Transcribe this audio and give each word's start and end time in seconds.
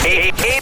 Hey, 0.00 0.32
hey, 0.36 0.60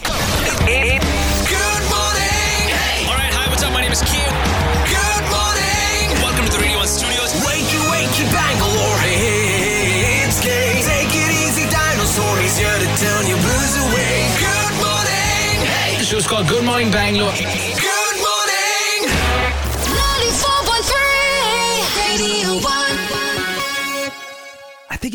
hey, 0.67 0.99
hey. 0.99 0.99
Good 1.47 1.83
morning. 1.87 2.67
Hey. 2.67 3.07
All 3.07 3.15
right, 3.15 3.31
hi, 3.31 3.47
what's 3.47 3.63
up? 3.63 3.71
My 3.71 3.81
name 3.81 3.91
is 3.91 4.01
Q. 4.03 4.19
Good 4.19 5.25
morning. 5.31 6.11
Welcome 6.19 6.45
to 6.45 6.51
the 6.51 6.59
Radio 6.59 6.77
1 6.81 6.87
Studios. 6.87 7.31
Wakey, 7.45 7.79
wakey, 7.87 8.27
Bangalore. 8.33 8.99
Hey, 8.99 10.27
it's 10.27 10.43
Kay. 10.43 10.83
Take 10.83 11.15
it 11.15 11.31
easy, 11.31 11.63
dinosaur. 11.71 12.37
He's 12.43 12.57
here 12.57 12.75
to 12.75 12.89
turn 12.99 13.23
your 13.29 13.39
blues 13.39 13.73
away. 13.79 14.27
Good 14.35 14.73
morning. 14.83 15.63
Hey. 15.63 15.95
The 15.97 16.05
show's 16.05 16.27
called 16.27 16.47
Good 16.47 16.65
Morning 16.65 16.91
Bangalore. 16.91 17.31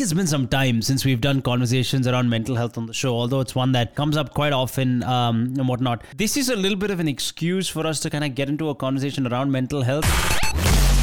It's 0.07 0.13
been 0.13 0.25
some 0.25 0.47
time 0.47 0.81
since 0.81 1.03
we've 1.03 1.19
done 1.19 1.41
conversations 1.41 2.07
around 2.07 2.29
mental 2.29 2.55
health 2.55 2.77
on 2.77 2.85
the 2.85 2.93
show, 2.93 3.13
although 3.13 3.41
it's 3.41 3.53
one 3.53 3.73
that 3.73 3.93
comes 3.93 4.15
up 4.15 4.33
quite 4.33 4.53
often 4.53 5.03
um, 5.03 5.53
and 5.57 5.67
whatnot. 5.67 6.01
This 6.15 6.37
is 6.37 6.47
a 6.47 6.55
little 6.55 6.77
bit 6.77 6.91
of 6.91 7.01
an 7.01 7.09
excuse 7.09 7.67
for 7.67 7.85
us 7.85 7.99
to 7.99 8.09
kind 8.09 8.23
of 8.23 8.33
get 8.33 8.47
into 8.47 8.69
a 8.69 8.75
conversation 8.75 9.27
around 9.27 9.51
mental 9.51 9.81
health. 9.81 10.05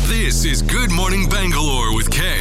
This 0.09 0.47
is 0.47 0.63
Good 0.63 0.91
Morning 0.91 1.29
Bangalore 1.29 1.95
with 1.95 2.11
Kay. 2.11 2.41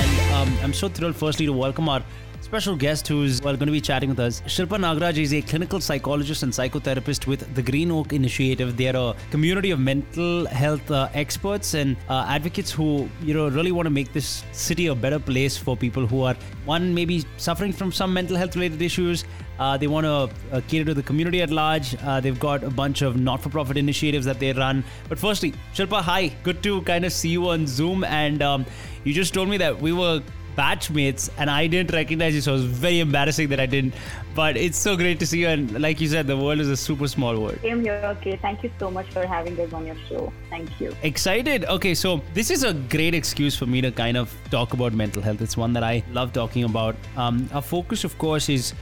And 0.00 0.32
um, 0.32 0.58
I'm 0.62 0.72
so 0.72 0.88
thrilled, 0.88 1.16
firstly, 1.16 1.46
to 1.46 1.52
welcome 1.52 1.88
our 1.88 2.04
special 2.48 2.74
guest 2.74 3.06
who's 3.06 3.42
well, 3.42 3.54
going 3.56 3.66
to 3.66 3.72
be 3.72 3.80
chatting 3.80 4.08
with 4.08 4.18
us. 4.18 4.40
Shilpa 4.46 4.78
Nagaraj 4.84 5.18
is 5.18 5.34
a 5.34 5.42
clinical 5.42 5.80
psychologist 5.82 6.42
and 6.42 6.50
psychotherapist 6.50 7.26
with 7.26 7.54
the 7.54 7.62
Green 7.62 7.90
Oak 7.90 8.14
Initiative. 8.14 8.74
They 8.74 8.88
are 8.88 9.10
a 9.10 9.30
community 9.30 9.70
of 9.70 9.80
mental 9.80 10.46
health 10.46 10.90
uh, 10.90 11.10
experts 11.12 11.74
and 11.74 11.94
uh, 12.08 12.24
advocates 12.26 12.70
who, 12.70 13.06
you 13.20 13.34
know, 13.34 13.48
really 13.48 13.70
want 13.70 13.84
to 13.84 13.90
make 13.90 14.14
this 14.14 14.44
city 14.52 14.86
a 14.86 14.94
better 14.94 15.18
place 15.18 15.58
for 15.58 15.76
people 15.76 16.06
who 16.06 16.22
are, 16.22 16.34
one, 16.64 16.94
maybe 16.94 17.22
suffering 17.36 17.70
from 17.70 17.92
some 17.92 18.14
mental 18.14 18.34
health 18.34 18.56
related 18.56 18.80
issues. 18.80 19.26
Uh, 19.58 19.76
they 19.76 19.88
want 19.88 20.06
to 20.06 20.56
uh, 20.56 20.60
cater 20.68 20.86
to 20.86 20.94
the 20.94 21.02
community 21.02 21.42
at 21.42 21.50
large. 21.50 21.96
Uh, 22.02 22.18
they've 22.18 22.40
got 22.40 22.64
a 22.64 22.70
bunch 22.70 23.02
of 23.02 23.20
not 23.20 23.42
for 23.42 23.50
profit 23.50 23.76
initiatives 23.76 24.24
that 24.24 24.38
they 24.38 24.54
run. 24.54 24.82
But 25.10 25.18
firstly, 25.18 25.52
Shilpa, 25.74 26.00
hi. 26.00 26.28
Good 26.44 26.62
to 26.62 26.80
kind 26.82 27.04
of 27.04 27.12
see 27.12 27.28
you 27.28 27.48
on 27.50 27.66
Zoom. 27.66 28.04
And 28.04 28.40
um, 28.40 28.64
you 29.04 29.12
just 29.12 29.34
told 29.34 29.48
me 29.48 29.58
that 29.58 29.78
we 29.80 29.92
were 29.92 30.22
batchmates 30.58 31.28
and 31.38 31.48
I 31.50 31.66
didn't 31.66 31.92
recognize 31.92 32.34
you, 32.34 32.40
so 32.40 32.52
it 32.52 32.56
was 32.56 32.64
very 32.64 33.00
embarrassing 33.00 33.48
that 33.50 33.60
I 33.60 33.66
didn't. 33.66 33.94
But 34.38 34.56
it's 34.56 34.78
so 34.78 34.96
great 34.96 35.18
to 35.18 35.26
see 35.26 35.40
you. 35.40 35.48
And 35.48 35.80
like 35.82 36.00
you 36.00 36.06
said, 36.06 36.28
the 36.28 36.36
world 36.36 36.60
is 36.60 36.68
a 36.68 36.76
super 36.76 37.08
small 37.08 37.40
world. 37.40 37.58
Same 37.60 37.80
here. 37.82 38.00
Okay. 38.16 38.36
Thank 38.40 38.62
you 38.62 38.70
so 38.78 38.88
much 38.88 39.10
for 39.10 39.26
having 39.26 39.58
us 39.58 39.72
on 39.72 39.84
your 39.84 39.96
show. 40.08 40.32
Thank 40.48 40.80
you. 40.80 40.94
Excited? 41.02 41.64
Okay, 41.64 41.92
so 41.92 42.20
this 42.34 42.52
is 42.56 42.62
a 42.62 42.72
great 42.72 43.14
excuse 43.14 43.56
for 43.56 43.66
me 43.66 43.80
to 43.80 43.90
kind 43.90 44.16
of 44.16 44.32
talk 44.52 44.74
about 44.74 44.92
mental 44.92 45.20
health. 45.22 45.42
It's 45.42 45.56
one 45.56 45.72
that 45.72 45.82
I 45.82 46.04
love 46.12 46.32
talking 46.32 46.62
about. 46.62 46.94
Um, 47.16 47.50
our 47.52 47.62
focus, 47.62 48.04
of 48.04 48.16
course, 48.18 48.48
is 48.48 48.74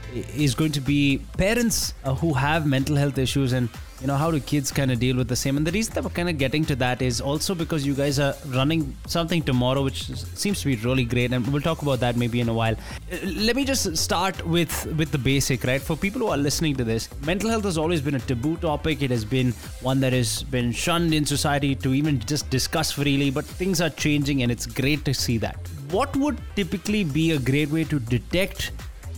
is 0.45 0.53
going 0.53 0.73
to 0.73 0.81
be 0.93 1.01
parents 1.37 1.95
uh, 2.03 2.13
who 2.13 2.33
have 2.33 2.67
mental 2.67 2.95
health 2.95 3.17
issues 3.17 3.53
and 3.53 3.67
you 4.01 4.07
know 4.07 4.15
how 4.15 4.29
do 4.29 4.39
kids 4.39 4.71
kind 4.71 4.91
of 4.91 4.99
deal 4.99 5.15
with 5.17 5.27
the 5.27 5.35
same. 5.35 5.57
And 5.57 5.65
the 5.65 5.71
reason 5.71 5.93
that 5.95 6.03
we're 6.03 6.11
kind 6.11 6.29
of 6.29 6.37
getting 6.37 6.65
to 6.65 6.75
that 6.75 7.01
is 7.01 7.19
also 7.19 7.55
because 7.55 7.85
you 7.85 7.95
guys 7.95 8.19
are 8.19 8.35
running 8.47 8.95
something 9.07 9.41
tomorrow, 9.41 9.83
which 9.83 10.03
seems 10.43 10.61
to 10.61 10.67
be 10.67 10.75
really 10.75 11.03
great, 11.03 11.33
and 11.33 11.47
we'll 11.51 11.61
talk 11.61 11.81
about 11.81 11.99
that 12.01 12.15
maybe 12.15 12.39
in 12.39 12.49
a 12.49 12.53
while. 12.53 12.75
Uh, 13.11 13.17
Let 13.47 13.55
me 13.55 13.65
just 13.65 13.97
start 13.97 14.45
with 14.45 14.85
with 14.97 15.11
the 15.11 15.17
basic, 15.47 15.65
right? 15.65 15.81
For 15.81 15.95
people 15.95 16.19
who 16.19 16.27
are 16.27 16.37
listening 16.37 16.75
to 16.75 16.83
this, 16.83 17.07
mental 17.25 17.49
health 17.49 17.63
has 17.63 17.77
always 17.77 18.01
been 18.01 18.15
a 18.15 18.19
taboo 18.19 18.57
topic. 18.57 19.01
It 19.01 19.11
has 19.11 19.23
been 19.23 19.53
one 19.81 20.01
that 20.01 20.11
has 20.11 20.43
been 20.43 20.73
shunned 20.73 21.13
in 21.13 21.25
society 21.25 21.73
to 21.75 21.93
even 21.93 22.19
just 22.19 22.49
discuss 22.49 22.91
freely, 22.91 23.29
but 23.31 23.45
things 23.45 23.79
are 23.79 23.89
changing 23.89 24.43
and 24.43 24.51
it's 24.51 24.65
great 24.65 25.05
to 25.05 25.13
see 25.13 25.37
that. 25.37 25.55
What 25.91 26.13
would 26.17 26.37
typically 26.57 27.05
be 27.05 27.31
a 27.31 27.39
great 27.39 27.69
way 27.69 27.85
to 27.85 27.99
detect 27.99 28.71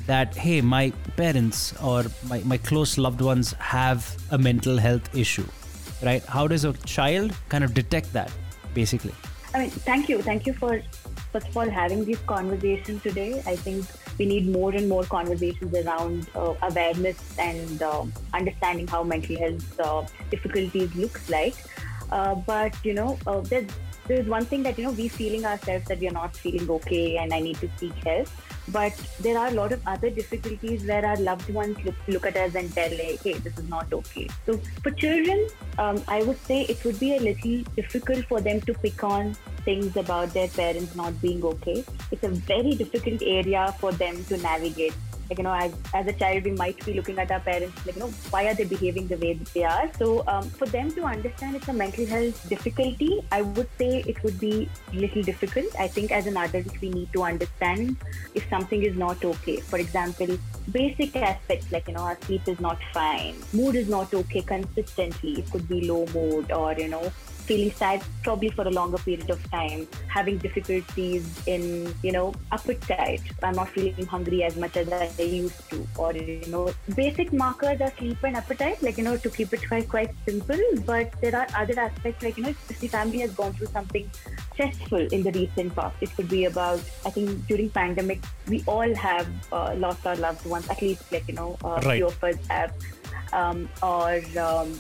that, 0.06 0.36
hey, 0.36 0.62
my 0.62 0.92
parents 1.18 1.74
or 1.82 2.06
my, 2.28 2.42
my 2.46 2.58
close 2.58 3.00
loved 3.00 3.22
ones 3.22 3.54
have 3.54 4.16
a 4.30 4.38
mental 4.38 4.78
health 4.78 5.16
issue, 5.16 5.48
right? 6.04 6.24
How 6.26 6.48
does 6.48 6.64
a 6.64 6.74
child 6.86 7.36
kind 7.50 7.64
of 7.64 7.74
detect 7.74 8.14
that, 8.14 8.32
basically? 8.76 9.16
I 9.56 9.62
mean, 9.62 9.70
thank 9.72 10.10
you. 10.10 10.22
Thank 10.22 10.46
you 10.46 10.54
for, 10.54 10.80
first 11.32 11.48
of 11.48 11.58
all, 11.58 11.68
having 11.68 12.06
these 12.06 12.20
conversations 12.28 13.02
today. 13.02 13.42
I 13.48 13.56
think 13.56 13.86
we 14.20 14.26
need 14.26 14.48
more 14.48 14.72
and 14.76 14.88
more 14.88 15.04
conversations 15.06 15.74
around 15.74 16.30
uh, 16.36 16.54
awareness 16.62 17.18
and 17.40 17.82
uh, 17.82 18.06
understanding 18.34 18.86
how 18.86 19.02
mental 19.02 19.38
health 19.40 19.80
uh, 19.80 20.06
difficulties 20.30 20.94
looks 20.96 21.30
like. 21.30 21.56
Uh, 22.12 22.36
but, 22.36 22.76
you 22.84 22.94
know, 22.94 23.18
uh, 23.26 23.40
there's, 24.10 24.20
there's 24.20 24.30
one 24.30 24.46
thing 24.46 24.64
that, 24.64 24.78
you 24.78 24.84
know, 24.84 24.92
we 24.92 25.08
feeling 25.08 25.46
ourselves 25.46 25.88
that 25.88 26.00
we 26.00 26.08
are 26.08 26.12
not 26.12 26.36
feeling 26.36 26.70
okay 26.70 27.18
and 27.18 27.34
I 27.34 27.40
need 27.40 27.58
to 27.62 27.70
seek 27.78 27.94
help. 27.94 28.28
But 28.68 28.94
there 29.20 29.38
are 29.38 29.48
a 29.48 29.52
lot 29.52 29.72
of 29.72 29.82
other 29.88 30.10
difficulties 30.10 30.86
where 30.86 31.06
our 31.06 31.18
loved 31.18 31.50
ones 31.54 31.78
look, 31.84 31.96
look 32.08 32.26
at 32.26 32.38
us 32.38 32.56
and 32.56 32.72
tell, 32.74 32.90
like, 32.92 33.24
hey, 33.24 33.34
this 33.34 33.58
is 33.58 33.68
not 33.70 33.92
okay. 33.92 34.28
So 34.46 34.58
for 34.84 34.92
children, 34.92 35.48
um, 35.78 36.04
I 36.08 36.22
would 36.24 36.38
say 36.46 36.64
it 36.64 36.84
would 36.86 37.00
be 37.00 37.16
a 37.16 37.20
little 37.20 37.64
difficult 37.76 38.26
for 38.26 38.42
them 38.42 38.62
to 38.62 38.74
pick 38.74 39.04
on 39.04 39.34
things 39.66 39.98
about 39.98 40.34
their 40.34 40.48
parents 40.50 40.96
not 40.96 41.20
being 41.22 41.44
okay. 41.44 41.84
It's 42.12 42.24
a 42.24 42.30
very 42.30 42.76
difficult 42.76 43.22
area 43.24 43.74
for 43.80 43.92
them 43.92 44.24
to 44.26 44.38
navigate. 44.38 44.94
Like, 45.30 45.38
you 45.38 45.44
know, 45.44 45.54
as, 45.54 45.72
as 45.94 46.08
a 46.08 46.14
child, 46.14 46.44
we 46.44 46.52
might 46.52 46.84
be 46.86 46.94
looking 46.94 47.20
at 47.20 47.30
our 47.30 47.40
parents, 47.40 47.86
like, 47.86 47.96
you 47.96 48.02
know, 48.02 48.10
why 48.32 48.48
are 48.48 48.56
they 48.56 48.64
behaving 48.64 49.08
the 49.08 49.18
way 49.18 49.40
they 49.54 49.64
are? 49.64 49.90
So, 49.98 50.24
um, 50.28 50.50
for 50.50 50.66
them 50.66 50.92
to 50.94 51.04
understand 51.04 51.56
it's 51.56 51.68
a 51.68 51.74
mental 51.74 52.06
health 52.06 52.50
difficulty, 52.50 53.24
I 53.32 53.44
would 53.44 53.70
say 53.78 54.04
it 54.08 54.24
would 54.24 54.40
be 54.40 54.68
little 54.92 55.22
difficult. 55.22 55.68
I 55.80 55.88
think 55.88 56.12
as 56.12 56.26
an 56.26 56.36
adult, 56.36 56.82
we 56.82 56.90
need 56.90 57.14
to 57.14 57.24
understand 57.24 57.98
if 58.34 58.50
something 58.50 58.82
is 58.82 58.96
not 58.96 59.24
okay. 59.24 59.58
For 59.58 59.78
example, 59.78 60.38
basic 60.72 61.16
aspects 61.16 61.72
like, 61.72 61.88
you 61.88 61.94
know, 61.94 62.02
our 62.02 62.18
sleep 62.22 62.48
is 62.48 62.60
not 62.60 62.80
fine, 62.92 63.36
mood 63.54 63.76
is 63.76 63.88
not 63.88 64.14
okay 64.14 64.42
consistently. 64.42 65.40
It 65.40 65.52
could 65.52 65.68
be 65.70 65.88
low 65.88 66.08
mood 66.08 66.52
or, 66.52 66.74
you 66.74 66.88
know, 66.88 67.12
feeling 67.50 67.72
sad 67.82 68.04
probably 68.24 68.50
for 68.58 68.66
a 68.72 68.74
longer 68.80 69.00
period 69.00 69.30
of 69.36 69.40
time, 69.52 69.88
having 70.08 70.38
difficulties 70.38 71.24
in, 71.48 71.64
you 72.04 72.12
know, 72.16 72.28
appetite. 72.52 73.24
I'm 73.42 73.56
not 73.56 73.70
feeling 73.70 74.06
hungry 74.06 74.44
as 74.44 74.56
much 74.64 74.78
as 74.78 74.88
I 75.20 75.24
used 75.24 75.62
to. 75.72 75.88
Or, 75.98 76.14
you 76.14 76.46
know, 76.48 76.72
basic 76.96 77.34
markers 77.34 77.82
are 77.82 77.92
sleep 77.98 78.22
and 78.24 78.38
appetite, 78.42 78.84
like, 78.84 79.00
you 79.00 79.04
know, 79.04 79.18
to 79.18 79.30
keep 79.38 79.52
it 79.58 79.68
quite, 79.68 79.90
quite 79.90 80.12
simple. 80.28 80.62
But 80.86 81.20
there 81.22 81.36
are 81.36 81.48
other 81.64 81.80
aspects, 81.88 82.24
like, 82.24 82.38
you 82.38 82.44
know, 82.44 82.50
if 82.50 82.80
the 82.84 82.88
family 82.88 83.20
has 83.26 83.32
gone 83.32 83.54
through 83.54 83.72
something 83.80 84.10
stressful 84.54 85.08
in 85.08 85.24
the 85.24 85.32
recent 85.32 85.76
past, 85.76 85.96
it 86.02 86.16
could 86.16 86.30
be 86.30 86.46
about, 86.46 86.80
I 87.04 87.10
think 87.10 87.48
during 87.48 87.70
pandemic, 87.72 88.20
we 88.48 88.64
all 88.68 88.94
have 88.94 89.28
uh, 89.52 89.74
lost 89.76 90.06
our 90.06 90.18
loved 90.18 90.46
ones, 90.46 90.70
at 90.70 90.82
least, 90.84 91.12
like, 91.12 91.28
you 91.28 91.34
know, 91.42 91.58
a 91.64 91.82
Right. 91.82 91.98
few 91.98 92.08
of 92.14 92.24
us 92.24 92.36
have. 92.50 92.74
Um, 93.32 93.70
or, 93.84 94.22
um, 94.38 94.80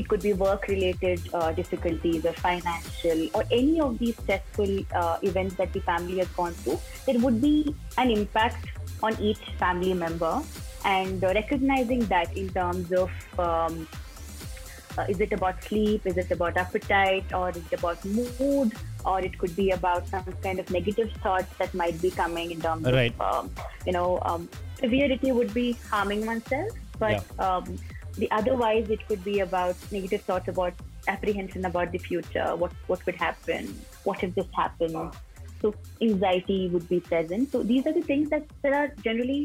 it 0.00 0.08
could 0.08 0.22
be 0.26 0.32
work 0.42 0.66
related 0.68 1.20
uh, 1.34 1.52
difficulties 1.52 2.24
or 2.24 2.32
financial 2.34 3.28
or 3.34 3.44
any 3.60 3.80
of 3.86 3.98
these 4.02 4.16
stressful 4.24 4.72
uh, 4.94 5.16
events 5.30 5.56
that 5.62 5.72
the 5.72 5.80
family 5.88 6.18
has 6.18 6.28
gone 6.40 6.52
through 6.64 6.78
there 7.06 7.18
would 7.24 7.40
be 7.48 7.74
an 7.98 8.10
impact 8.10 8.66
on 9.02 9.18
each 9.20 9.40
family 9.58 9.94
member. 9.94 10.40
And 10.84 11.22
uh, 11.24 11.32
recognizing 11.34 12.00
that 12.06 12.36
in 12.36 12.48
terms 12.50 12.92
of 12.92 13.10
um, 13.38 13.86
uh, 14.98 15.04
is 15.08 15.20
it 15.20 15.32
about 15.32 15.62
sleep 15.64 16.06
is 16.10 16.16
it 16.16 16.30
about 16.36 16.56
appetite 16.56 17.32
or 17.32 17.50
is 17.50 17.58
it 17.58 17.74
about 17.78 18.04
mood 18.04 18.72
or 19.04 19.20
it 19.20 19.38
could 19.38 19.54
be 19.54 19.70
about 19.70 20.08
some 20.08 20.24
kind 20.42 20.58
of 20.58 20.70
negative 20.70 21.12
thoughts 21.22 21.52
that 21.58 21.72
might 21.74 22.00
be 22.02 22.10
coming 22.10 22.50
in 22.50 22.60
terms 22.60 22.84
Right. 22.86 23.14
of 23.20 23.44
um, 23.44 23.50
you 23.86 23.92
know 23.92 24.18
um, 24.22 24.48
severity 24.78 25.32
would 25.32 25.54
be 25.54 25.72
harming 25.90 26.26
oneself. 26.26 26.70
But 26.98 27.24
um, 27.38 27.78
the 28.20 28.28
otherwise 28.38 28.88
it 28.96 29.06
could 29.08 29.22
be 29.24 29.40
about 29.40 29.76
negative 29.96 30.22
thoughts 30.28 30.48
about 30.52 30.74
apprehension 31.14 31.64
about 31.70 31.92
the 31.92 31.98
future 32.06 32.46
what 32.62 32.72
what 32.92 33.04
could 33.04 33.18
happen 33.26 33.68
what 34.08 34.22
if 34.28 34.34
this 34.38 34.46
happens 34.60 35.14
so 35.62 35.74
anxiety 36.08 36.58
would 36.72 36.86
be 36.88 37.00
present 37.00 37.50
so 37.52 37.62
these 37.70 37.86
are 37.86 37.92
the 37.98 38.02
things 38.10 38.30
that 38.34 38.44
there 38.62 38.74
are 38.80 38.88
generally 39.08 39.40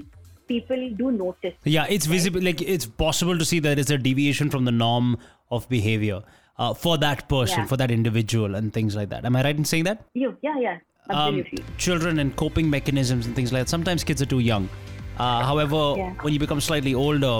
people 0.47 0.81
do 0.97 1.11
notice 1.11 1.55
Yeah, 1.63 1.87
it's 1.89 2.05
visible. 2.05 2.39
Like 2.47 2.61
it's 2.61 2.85
possible 2.85 3.37
to 3.43 3.45
see 3.51 3.59
that 3.61 3.79
it's 3.79 3.89
a 3.89 3.97
deviation 3.97 4.51
from 4.51 4.65
the 4.65 4.71
norm 4.71 5.17
of 5.49 5.67
behavior 5.69 6.21
uh, 6.59 6.73
for 6.75 6.97
that 6.99 7.27
person, 7.27 7.61
Yeah. 7.61 7.65
for 7.71 7.77
that 7.77 7.89
individual, 7.95 8.53
and 8.59 8.71
things 8.71 8.95
like 8.95 9.09
that. 9.09 9.25
Am 9.25 9.35
I 9.35 9.41
right 9.47 9.57
in 9.63 9.65
saying 9.65 9.85
that? 9.85 10.03
you 10.13 10.29
yeah 10.47 10.59
yeah 10.65 10.75
Um, 11.09 11.15
absolutely 11.17 11.63
children 11.85 12.19
and 12.25 12.35
coping 12.43 12.69
mechanisms 12.75 13.25
and 13.25 13.35
things 13.39 13.51
like 13.55 13.63
that. 13.63 13.69
Sometimes 13.75 14.03
kids 14.11 14.21
are 14.27 14.29
too 14.35 14.43
young. 14.51 14.69
Uh, 15.17 15.41
however, 15.49 15.81
Yeah. 16.03 16.13
when 16.27 16.33
you 16.37 16.39
become 16.45 16.61
slightly 16.69 16.93
older, 17.07 17.33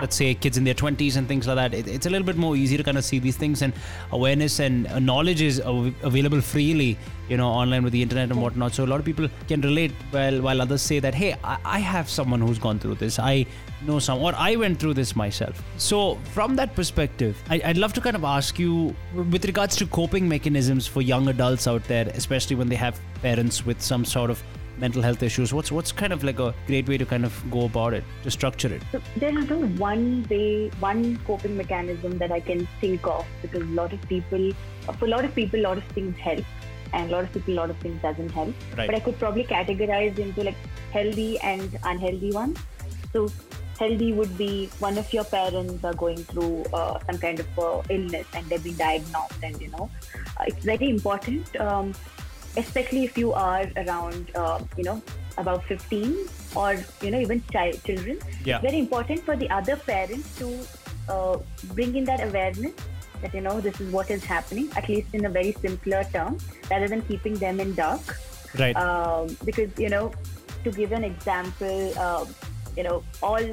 let's 0.00 0.16
say 0.16 0.34
kids 0.34 0.56
in 0.58 0.64
their 0.64 0.74
20s 0.74 1.16
and 1.16 1.26
things 1.28 1.46
like 1.46 1.56
that 1.56 1.74
it, 1.74 1.88
it's 1.88 2.06
a 2.06 2.10
little 2.10 2.26
bit 2.26 2.36
more 2.36 2.56
easy 2.56 2.76
to 2.76 2.82
kind 2.82 2.98
of 2.98 3.04
see 3.04 3.18
these 3.18 3.36
things 3.36 3.62
and 3.62 3.72
awareness 4.12 4.60
and 4.60 4.86
uh, 4.88 4.98
knowledge 4.98 5.40
is 5.40 5.60
av- 5.60 5.94
available 6.02 6.40
freely 6.40 6.96
you 7.28 7.36
know 7.36 7.48
online 7.48 7.82
with 7.82 7.92
the 7.92 8.02
internet 8.02 8.30
and 8.30 8.40
whatnot. 8.40 8.72
So 8.74 8.84
a 8.84 8.86
lot 8.86 9.00
of 9.00 9.06
people 9.06 9.28
can 9.48 9.60
relate 9.60 9.92
while 10.10 10.40
while 10.40 10.60
others 10.62 10.82
say 10.82 10.98
that 11.00 11.14
hey 11.14 11.36
I, 11.42 11.58
I 11.64 11.78
have 11.78 12.08
someone 12.08 12.40
who's 12.40 12.58
gone 12.58 12.78
through 12.78 12.96
this. 12.96 13.18
I 13.18 13.46
know 13.82 13.98
some 13.98 14.20
or 14.20 14.34
i 14.36 14.56
went 14.56 14.78
through 14.78 14.94
this 14.94 15.14
myself. 15.14 15.62
So 15.76 16.16
from 16.32 16.56
that 16.56 16.74
perspective 16.74 17.36
I, 17.50 17.60
i'd 17.64 17.76
love 17.76 17.92
to 17.94 18.00
kind 18.00 18.16
of 18.16 18.24
ask 18.24 18.58
you 18.58 18.94
with 19.14 19.44
regards 19.44 19.76
to 19.76 19.86
coping 19.86 20.28
mechanisms 20.28 20.86
for 20.86 21.02
young 21.02 21.28
adults 21.28 21.66
out 21.66 21.84
there 21.84 22.10
especially 22.14 22.56
when 22.56 22.68
they 22.68 22.76
have 22.76 22.98
parents 23.22 23.66
with 23.66 23.82
some 23.82 24.04
sort 24.04 24.30
of 24.30 24.42
mental 24.78 25.02
health 25.02 25.22
issues 25.22 25.52
what's 25.52 25.72
what's 25.72 25.92
kind 25.92 26.12
of 26.12 26.24
like 26.24 26.38
a 26.38 26.54
great 26.66 26.88
way 26.88 26.98
to 26.98 27.06
kind 27.06 27.24
of 27.24 27.32
go 27.50 27.64
about 27.64 27.94
it 27.94 28.04
to 28.22 28.30
structure 28.30 28.72
it 28.72 28.82
So 28.92 29.00
there 29.16 29.36
is 29.38 29.48
no 29.50 29.60
one 29.78 30.26
way, 30.30 30.70
one 30.80 31.18
coping 31.26 31.56
mechanism 31.56 32.18
that 32.18 32.32
I 32.32 32.40
can 32.40 32.66
think 32.80 33.06
of 33.06 33.26
because 33.42 33.62
a 33.62 33.72
lot 33.78 33.92
of 33.92 34.00
people, 34.08 34.52
for 34.98 35.04
a 35.06 35.08
lot 35.08 35.24
of 35.24 35.34
people, 35.34 35.60
a 35.60 35.66
lot 35.66 35.78
of 35.78 35.84
things 35.84 36.16
help, 36.16 36.44
and 36.92 37.10
a 37.10 37.14
lot 37.14 37.24
of 37.24 37.32
people, 37.32 37.54
a 37.54 37.58
lot 37.60 37.70
of 37.70 37.78
things 37.78 38.00
doesn't 38.02 38.30
help. 38.30 38.54
Right. 38.76 38.86
But 38.86 38.94
I 38.94 39.00
could 39.00 39.18
probably 39.18 39.44
categorize 39.44 40.18
into 40.18 40.44
like 40.44 40.56
healthy 40.92 41.38
and 41.40 41.78
unhealthy 41.84 42.32
ones. 42.32 42.58
So 43.12 43.28
healthy 43.78 44.12
would 44.12 44.36
be 44.38 44.70
one 44.78 44.96
of 44.96 45.12
your 45.12 45.24
parents 45.24 45.84
are 45.84 45.94
going 45.94 46.16
through 46.16 46.64
uh, 46.72 46.98
some 47.06 47.18
kind 47.18 47.40
of 47.40 47.58
uh, 47.58 47.82
illness 47.90 48.26
and 48.34 48.46
they've 48.46 48.62
been 48.62 48.76
diagnosed, 48.76 49.42
and 49.42 49.60
you 49.60 49.68
know, 49.68 49.90
uh, 50.38 50.44
it's 50.46 50.64
very 50.64 50.90
important. 50.90 51.54
Um, 51.60 51.94
especially 52.56 53.04
if 53.04 53.16
you 53.18 53.32
are 53.32 53.66
around, 53.76 54.30
uh, 54.34 54.60
you 54.76 54.84
know, 54.84 55.02
about 55.38 55.64
15 55.64 56.16
or, 56.54 56.76
you 57.02 57.10
know, 57.10 57.20
even 57.20 57.42
child, 57.52 57.82
children. 57.84 58.18
Yeah. 58.44 58.60
Very 58.60 58.78
important 58.78 59.24
for 59.24 59.36
the 59.36 59.48
other 59.50 59.76
parents 59.76 60.36
to 60.38 60.66
uh, 61.08 61.38
bring 61.74 61.96
in 61.96 62.04
that 62.04 62.22
awareness 62.26 62.72
that, 63.22 63.34
you 63.34 63.40
know, 63.40 63.60
this 63.60 63.80
is 63.80 63.92
what 63.92 64.10
is 64.10 64.24
happening, 64.24 64.70
at 64.76 64.88
least 64.88 65.14
in 65.14 65.24
a 65.24 65.28
very 65.30 65.52
simpler 65.52 66.04
term, 66.12 66.38
rather 66.70 66.88
than 66.88 67.02
keeping 67.02 67.34
them 67.34 67.60
in 67.60 67.74
dark. 67.74 68.00
right 68.58 68.76
Um, 68.76 69.36
because, 69.44 69.70
you 69.78 69.88
know, 69.88 70.12
to 70.64 70.70
give 70.70 70.92
an 70.92 71.04
example, 71.04 71.98
um, 71.98 72.34
you 72.76 72.82
know, 72.82 73.04
all 73.22 73.46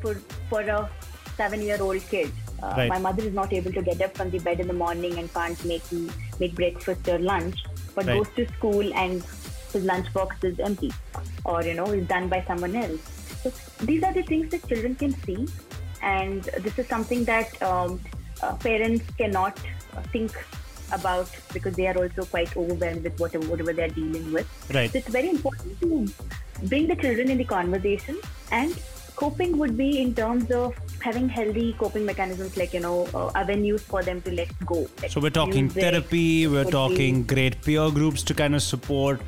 for, 0.00 0.14
for 0.48 0.60
a 0.60 0.90
seven 1.36 1.60
year 1.62 1.80
old 1.80 2.02
kid. 2.08 2.30
Uh, 2.62 2.74
Right. 2.76 2.88
My 2.88 2.98
mother 2.98 3.24
is 3.24 3.34
not 3.34 3.52
able 3.52 3.72
to 3.72 3.82
get 3.82 4.00
up 4.00 4.16
from 4.16 4.30
the 4.30 4.38
bed 4.38 4.60
in 4.60 4.68
the 4.68 4.72
morning 4.72 5.18
and 5.18 5.32
can't 5.34 5.62
make 5.64 5.82
make 6.38 6.54
breakfast 6.54 7.08
or 7.08 7.18
lunch, 7.18 7.64
but 7.94 8.06
Right. 8.06 8.18
goes 8.18 8.28
to 8.36 8.46
school 8.54 8.92
and 8.94 9.22
his 9.72 9.84
lunchbox 9.84 10.44
is 10.44 10.58
empty, 10.60 10.92
or 11.44 11.62
you 11.62 11.74
know 11.74 11.86
is 11.86 12.06
done 12.06 12.28
by 12.28 12.42
someone 12.46 12.74
else. 12.76 13.00
So 13.42 13.52
these 13.84 14.02
are 14.02 14.12
the 14.12 14.22
things 14.22 14.50
that 14.50 14.66
children 14.68 14.94
can 14.94 15.12
see, 15.24 15.48
and 16.02 16.42
this 16.66 16.78
is 16.78 16.86
something 16.88 17.24
that 17.24 17.62
um, 17.62 18.00
uh, 18.42 18.54
parents 18.56 19.04
cannot 19.16 19.58
think 20.12 20.32
about 20.92 21.28
because 21.54 21.74
they 21.74 21.86
are 21.86 21.96
also 21.96 22.24
quite 22.26 22.54
overwhelmed 22.56 23.02
with 23.04 23.18
whatever, 23.18 23.46
whatever 23.46 23.72
they're 23.72 23.88
dealing 23.88 24.32
with. 24.32 24.46
Right. 24.74 24.90
So 24.92 24.98
it's 24.98 25.08
very 25.08 25.30
important 25.30 25.80
to 25.80 26.06
bring 26.64 26.86
the 26.86 26.96
children 26.96 27.30
in 27.30 27.38
the 27.38 27.44
conversation 27.44 28.18
and 28.50 28.78
coping 29.16 29.56
would 29.58 29.76
be 29.76 30.00
in 30.00 30.14
terms 30.14 30.50
of 30.50 30.74
having 31.00 31.28
healthy 31.28 31.74
coping 31.78 32.04
mechanisms 32.06 32.56
like 32.56 32.72
you 32.72 32.80
know 32.80 33.06
uh, 33.14 33.30
avenues 33.34 33.82
for 33.82 34.02
them 34.02 34.20
to 34.22 34.30
let 34.32 34.48
go 34.66 34.86
Like 35.00 35.10
So 35.10 35.20
we're 35.20 35.30
talking 35.30 35.64
music 35.66 35.82
therapy, 35.82 36.46
we're 36.46 36.64
talking 36.64 37.22
be- 37.22 37.34
great 37.34 37.60
peer 37.62 37.90
groups 37.90 38.22
to 38.24 38.34
kind 38.34 38.54
of 38.54 38.62
support, 38.62 39.20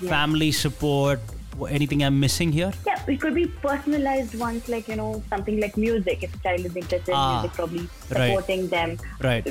Yeah. 0.00 0.10
family 0.10 0.52
support. 0.52 1.20
Anything 1.68 2.02
I'm 2.02 2.18
missing 2.18 2.52
here? 2.52 2.72
yeah 2.86 2.89
it 3.08 3.20
could 3.20 3.34
be 3.34 3.46
personalized 3.46 4.34
ones 4.38 4.68
like 4.68 4.86
you 4.88 4.96
know 4.96 5.22
something 5.28 5.60
like 5.60 5.76
music 5.76 6.22
if 6.22 6.34
a 6.34 6.38
child 6.38 6.60
is 6.64 6.76
interested 6.76 7.12
Ah, 7.14 7.22
in 7.22 7.40
music 7.42 7.56
probably 7.56 7.88
right. 8.10 8.28
supporting 8.28 8.68
them 8.68 8.98
Right. 9.20 9.46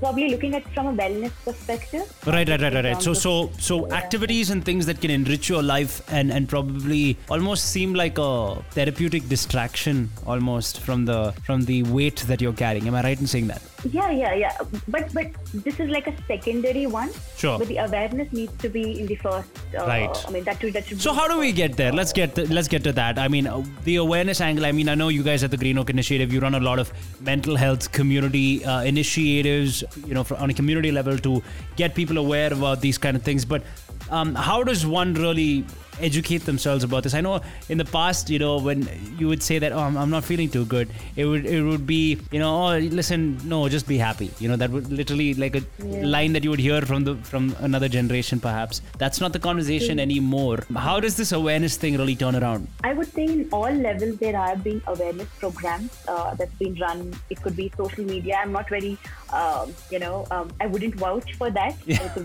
probably 0.00 0.28
looking 0.30 0.54
at 0.54 0.62
it 0.62 0.68
from 0.74 0.86
a 0.88 0.92
wellness 0.92 1.32
perspective 1.44 2.02
Right, 2.26 2.48
right, 2.48 2.60
right, 2.60 2.72
right, 2.74 2.84
right. 2.84 3.02
So, 3.02 3.14
so, 3.14 3.50
so 3.58 3.86
Yeah. 3.86 3.94
activities 3.94 4.50
and 4.50 4.64
things 4.64 4.86
that 4.86 5.00
can 5.00 5.10
enrich 5.10 5.48
your 5.48 5.62
life 5.62 6.02
and 6.18 6.30
and 6.32 6.48
probably 6.48 7.16
almost 7.28 7.64
seem 7.70 7.94
like 7.94 8.16
a 8.18 8.56
therapeutic 8.76 9.28
distraction, 9.28 10.10
almost 10.26 10.80
from 10.80 11.04
the 11.04 11.32
from 11.46 11.64
the 11.64 11.82
weight 11.84 12.18
that 12.30 12.40
you're 12.40 12.52
carrying. 12.64 12.86
Am 12.88 12.94
I 12.94 13.02
right 13.02 13.20
in 13.20 13.26
saying 13.26 13.48
that? 13.48 13.62
Yeah, 13.90 14.10
yeah, 14.10 14.34
yeah. 14.34 14.56
But 14.88 15.12
but 15.12 15.26
this 15.66 15.80
is 15.80 15.90
like 15.90 16.06
a 16.06 16.14
secondary 16.28 16.86
one. 16.86 17.10
Sure. 17.36 17.58
But 17.58 17.68
the 17.68 17.78
awareness 17.78 18.32
needs 18.32 18.54
to 18.62 18.68
be 18.68 18.84
in 19.00 19.06
the 19.06 19.16
first. 19.16 19.50
Uh, 19.76 19.86
Right. 19.86 20.24
I 20.28 20.30
mean 20.30 20.44
that 20.44 20.60
should 20.60 20.72
that 20.74 20.86
should. 20.86 21.00
So 21.00 21.12
how 21.12 21.26
do 21.28 21.38
we 21.38 21.50
get 21.52 21.76
there? 21.76 21.92
Let's 21.92 22.12
get 22.12 22.34
to, 22.36 22.46
let's 22.52 22.68
get 22.68 22.84
to 22.84 22.92
that. 22.92 23.18
I 23.18 23.28
mean, 23.28 23.48
the 23.84 23.96
awareness 23.96 24.40
angle. 24.40 24.66
I 24.66 24.72
mean, 24.72 24.88
I 24.88 24.94
know 24.94 25.08
you 25.08 25.22
guys 25.22 25.42
at 25.44 25.50
the 25.50 25.56
Green 25.56 25.78
Oak 25.78 25.90
Initiative, 25.90 26.32
you 26.32 26.40
run 26.40 26.54
a 26.54 26.60
lot 26.60 26.78
of 26.78 26.92
mental 27.20 27.56
health 27.56 27.92
community 27.92 28.64
uh, 28.64 28.82
initiatives. 28.82 29.84
You 30.06 30.14
know, 30.14 30.24
for, 30.24 30.36
on 30.36 30.50
a 30.50 30.54
community 30.54 30.92
level 30.92 31.18
to 31.18 31.42
get 31.76 31.94
people 31.94 32.18
aware 32.18 32.52
about 32.52 32.80
these 32.80 32.98
kind 32.98 33.16
of 33.16 33.22
things. 33.22 33.44
But 33.44 33.62
um, 34.10 34.34
how 34.34 34.62
does 34.62 34.86
one 34.86 35.14
really 35.14 35.64
educate 36.00 36.44
themselves 36.44 36.84
about 36.84 37.02
this? 37.02 37.14
I 37.14 37.20
know 37.20 37.40
in 37.68 37.78
the 37.78 37.84
past, 37.84 38.30
you 38.30 38.38
know, 38.38 38.58
when 38.58 38.88
you 39.18 39.28
would 39.28 39.42
say 39.42 39.58
that, 39.58 39.72
oh, 39.72 39.78
I'm, 39.78 39.96
I'm 39.96 40.10
not 40.10 40.24
feeling 40.24 40.48
too 40.48 40.64
good, 40.64 40.90
it 41.16 41.24
would 41.24 41.46
it 41.46 41.62
would 41.62 41.86
be, 41.86 42.18
you 42.30 42.38
know, 42.38 42.66
oh, 42.66 42.78
listen, 42.78 43.38
no, 43.44 43.68
just 43.68 43.86
be 43.86 43.98
happy. 43.98 44.30
You 44.38 44.48
know, 44.48 44.56
that 44.56 44.70
would 44.70 44.90
literally 44.90 45.34
like 45.34 45.56
a 45.56 45.62
line 45.84 46.32
that 46.32 46.44
you 46.44 46.50
would 46.50 46.60
hear 46.60 46.82
from 46.82 47.04
the 47.04 47.16
from 47.16 47.54
another 47.60 47.88
generation, 47.88 48.40
perhaps. 48.40 48.82
That's 48.98 49.20
not 49.20 49.32
the 49.32 49.38
conversation 49.38 49.98
anymore. 49.98 50.64
How 50.76 51.00
does 51.00 51.16
this 51.16 51.32
awareness 51.32 51.76
thing 51.76 51.96
really 51.96 52.16
turn 52.16 52.36
around? 52.36 52.68
I 52.84 52.92
would 52.92 53.12
say 53.12 53.24
in 53.24 53.48
all 53.52 53.70
levels 53.70 54.18
there 54.18 54.36
have 54.36 54.62
been 54.64 54.82
awareness 54.86 55.28
programs 55.38 55.90
uh, 56.08 56.34
that's 56.34 56.54
been 56.54 56.74
run. 56.76 57.14
It 57.30 57.42
could 57.42 57.56
be 57.56 57.72
social 57.76 58.04
media. 58.04 58.36
I'm 58.42 58.52
not 58.52 58.68
very, 58.68 58.98
um, 59.32 59.74
you 59.90 59.98
know, 59.98 60.26
um, 60.30 60.50
I 60.60 60.66
wouldn't 60.66 60.94
vouch 60.94 61.34
for 61.34 61.50
that. 61.50 61.76
Yeah. 61.86 62.16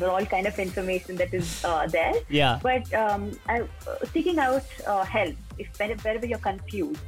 All 0.00 0.24
kind 0.24 0.46
of 0.46 0.58
information 0.58 1.16
that 1.16 1.34
is 1.34 1.64
uh, 1.64 1.86
there. 1.86 2.14
Yeah. 2.28 2.58
But 2.62 2.92
um, 2.94 3.38
I, 3.46 3.60
uh, 3.60 3.66
seeking 4.12 4.38
out 4.38 4.64
uh, 4.86 5.04
help 5.04 5.36
if 5.58 5.68
wherever 5.78 6.26
you're 6.26 6.38
confused. 6.38 7.00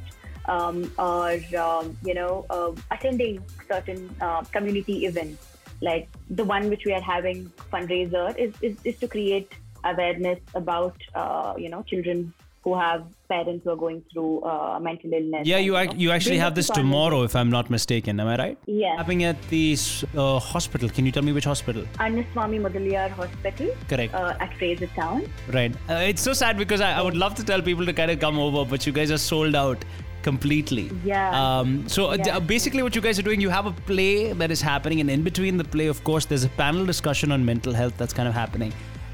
Um, 0.47 0.93
or 0.99 1.39
um, 1.57 1.97
you 2.05 2.13
know, 2.13 2.45
uh, 2.51 2.71
attending 2.91 3.43
certain 3.67 4.15
uh, 4.21 4.43
community 4.43 5.07
events, 5.07 5.57
like 5.81 6.07
the 6.29 6.43
one 6.43 6.69
which 6.69 6.85
we 6.85 6.93
are 6.93 7.01
having 7.01 7.51
fundraiser, 7.73 8.37
is, 8.37 8.53
is, 8.61 8.77
is 8.83 8.95
to 8.99 9.07
create 9.07 9.51
awareness 9.83 10.39
about 10.53 10.95
uh, 11.15 11.53
you 11.57 11.69
know 11.69 11.81
children 11.83 12.33
who 12.65 12.73
have 12.77 13.01
parents 13.29 13.63
who 13.63 13.69
are 13.71 13.75
going 13.81 14.01
through 14.11 14.41
uh, 14.41 14.79
mental 14.79 15.13
illness. 15.13 15.45
Yeah, 15.49 15.59
you 15.65 15.77
ac- 15.77 15.95
you 16.03 16.09
actually 16.15 16.39
have 16.39 16.55
this 16.55 16.67
tomorrow, 16.77 17.21
if 17.23 17.35
I'm 17.35 17.51
not 17.55 17.69
mistaken. 17.69 18.19
Am 18.19 18.27
I 18.27 18.37
right? 18.37 18.57
Yeah. 18.65 18.95
Happening 18.97 19.23
at 19.23 19.41
the 19.49 19.77
uh, 20.17 20.39
hospital. 20.39 20.89
Can 20.89 21.05
you 21.05 21.11
tell 21.17 21.21
me 21.27 21.31
which 21.31 21.45
hospital? 21.45 21.83
Annaswamy 22.05 22.59
Mudaliar 22.65 23.09
Hospital 23.11 23.69
Correct. 23.87 24.13
uh, 24.15 24.33
at 24.39 24.51
Fraser 24.57 24.87
Town. 24.95 25.27
Right. 25.53 25.75
Uh, 25.89 25.93
it's 26.13 26.23
so 26.23 26.33
sad 26.33 26.57
because 26.57 26.81
I, 26.81 26.93
I 26.93 27.01
would 27.03 27.15
love 27.15 27.35
to 27.35 27.43
tell 27.43 27.61
people 27.61 27.85
to 27.85 27.93
kind 27.93 28.09
of 28.09 28.19
come 28.19 28.39
over, 28.39 28.65
but 28.65 28.87
you 28.87 28.91
guys 28.93 29.11
are 29.11 29.19
sold 29.19 29.53
out 29.53 29.85
completely. 30.23 30.89
Yeah. 31.03 31.29
Um, 31.59 31.87
so 31.87 32.07
uh, 32.07 32.17
Yeah. 32.25 32.37
uh, 32.37 32.39
basically, 32.39 32.81
what 32.81 32.95
you 32.95 33.01
guys 33.01 33.19
are 33.19 33.27
doing, 33.29 33.39
you 33.41 33.49
have 33.51 33.67
a 33.67 33.71
play 33.93 34.33
that 34.33 34.49
is 34.49 34.59
happening, 34.59 35.01
and 35.01 35.09
in 35.11 35.21
between 35.21 35.57
the 35.57 35.63
play, 35.77 35.85
of 35.85 36.03
course, 36.03 36.25
there's 36.25 36.43
a 36.45 36.49
panel 36.65 36.83
discussion 36.83 37.31
on 37.31 37.45
mental 37.45 37.73
health 37.73 37.95
that's 37.97 38.11
kind 38.13 38.27
of 38.27 38.33
happening. 38.33 38.73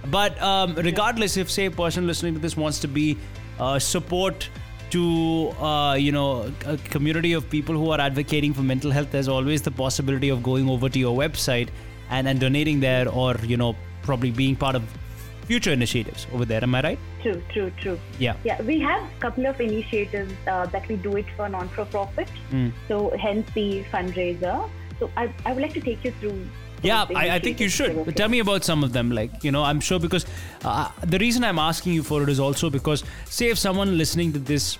But 0.09 0.41
um, 0.41 0.73
regardless, 0.75 1.37
if 1.37 1.51
say 1.51 1.65
a 1.65 1.71
person 1.71 2.07
listening 2.07 2.33
to 2.33 2.39
this 2.39 2.55
wants 2.57 2.79
to 2.79 2.87
be 2.87 3.17
uh, 3.59 3.79
support 3.79 4.49
to 4.91 5.49
uh, 5.59 5.93
you 5.93 6.11
know 6.11 6.51
a 6.65 6.77
community 6.77 7.33
of 7.33 7.49
people 7.49 7.75
who 7.75 7.91
are 7.91 7.99
advocating 7.99 8.53
for 8.53 8.61
mental 8.61 8.91
health, 8.91 9.11
there's 9.11 9.27
always 9.27 9.61
the 9.61 9.71
possibility 9.71 10.29
of 10.29 10.43
going 10.43 10.69
over 10.69 10.89
to 10.89 10.99
your 10.99 11.17
website 11.17 11.69
and, 12.09 12.27
and 12.27 12.39
donating 12.39 12.79
there, 12.79 13.07
or 13.09 13.35
you 13.43 13.57
know 13.57 13.75
probably 14.03 14.31
being 14.31 14.55
part 14.55 14.75
of 14.75 14.83
future 15.45 15.71
initiatives 15.71 16.27
over 16.33 16.45
there. 16.45 16.63
Am 16.63 16.75
I 16.75 16.81
right? 16.81 16.99
True, 17.21 17.41
true, 17.53 17.71
true. 17.77 17.99
Yeah. 18.19 18.35
Yeah, 18.43 18.61
we 18.61 18.79
have 18.79 19.01
a 19.03 19.19
couple 19.19 19.45
of 19.45 19.59
initiatives 19.59 20.33
uh, 20.47 20.65
that 20.67 20.87
we 20.87 20.95
do 20.95 21.15
it 21.17 21.25
for 21.35 21.49
non 21.49 21.69
for 21.69 21.85
profit. 21.85 22.29
Mm. 22.51 22.71
So, 22.87 23.11
hence 23.17 23.49
the 23.53 23.83
fundraiser. 23.91 24.69
So, 25.01 25.09
I, 25.17 25.33
I 25.47 25.53
would 25.53 25.63
like 25.63 25.73
to 25.73 25.81
take 25.81 26.03
you 26.05 26.11
through. 26.19 26.45
Yeah, 26.83 27.05
I, 27.15 27.29
I 27.31 27.39
think 27.39 27.59
you 27.59 27.69
should. 27.69 27.91
okay. 27.97 28.11
Tell 28.11 28.29
me 28.29 28.37
about 28.39 28.63
some 28.63 28.83
of 28.83 28.93
them. 28.93 29.09
Like, 29.11 29.43
you 29.43 29.51
know, 29.51 29.63
I'm 29.63 29.79
sure 29.79 29.99
because 29.99 30.25
uh, 30.63 30.89
the 31.03 31.17
reason 31.17 31.43
I'm 31.43 31.57
asking 31.59 31.93
you 31.93 32.03
for 32.03 32.21
it 32.21 32.29
is 32.29 32.39
also 32.39 32.69
because, 32.69 33.03
say, 33.25 33.49
if 33.49 33.57
someone 33.57 33.97
listening 33.97 34.31
to 34.33 34.39
this 34.39 34.77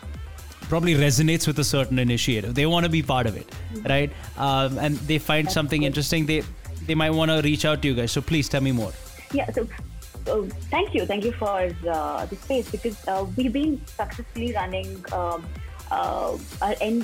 probably 0.70 0.94
resonates 0.94 1.48
with 1.48 1.58
a 1.58 1.64
certain 1.64 1.98
initiative, 1.98 2.54
they 2.54 2.68
want 2.68 2.84
to 2.86 2.90
be 2.90 3.02
part 3.02 3.26
of 3.26 3.36
it, 3.36 3.48
Mm-hmm. 3.74 3.88
right? 3.88 4.12
Um, 4.38 4.78
and 4.78 4.96
they 5.12 5.18
find 5.18 5.52
something 5.52 5.84
interesting, 5.84 6.28
they 6.28 6.44
they 6.86 6.96
might 6.96 7.12
want 7.12 7.30
to 7.32 7.42
reach 7.42 7.66
out 7.66 7.82
to 7.82 7.88
you 7.88 7.96
guys. 7.96 8.12
So 8.12 8.22
please 8.22 8.48
tell 8.50 8.62
me 8.62 8.72
more. 8.72 8.92
Yeah, 9.34 9.50
so 9.52 9.68
uh, 10.28 10.42
thank 10.70 10.94
you. 10.96 11.06
Thank 11.06 11.24
you 11.26 11.32
for 11.34 11.70
uh, 11.90 12.26
the 12.28 12.36
space 12.36 12.70
because 12.72 13.08
uh, 13.08 13.26
we've 13.38 13.54
been 13.54 13.82
successfully 13.86 14.54
running 14.54 15.04
um, 15.14 15.46
uh, 15.92 16.38